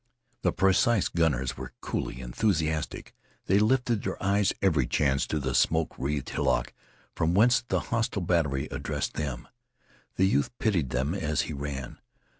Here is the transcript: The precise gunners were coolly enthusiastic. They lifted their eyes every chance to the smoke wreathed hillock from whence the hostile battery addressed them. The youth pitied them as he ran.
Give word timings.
The 0.41 0.51
precise 0.51 1.09
gunners 1.09 1.57
were 1.57 1.73
coolly 1.79 2.21
enthusiastic. 2.21 3.13
They 3.45 3.59
lifted 3.59 4.01
their 4.01 4.17
eyes 4.23 4.51
every 4.59 4.87
chance 4.87 5.27
to 5.27 5.37
the 5.37 5.53
smoke 5.53 5.93
wreathed 5.95 6.31
hillock 6.31 6.73
from 7.13 7.35
whence 7.35 7.61
the 7.61 7.81
hostile 7.91 8.23
battery 8.23 8.67
addressed 8.71 9.13
them. 9.13 9.47
The 10.15 10.25
youth 10.25 10.57
pitied 10.57 10.89
them 10.89 11.13
as 11.13 11.41
he 11.41 11.53
ran. 11.53 11.99